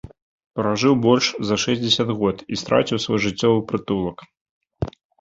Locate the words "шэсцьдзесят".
1.65-2.09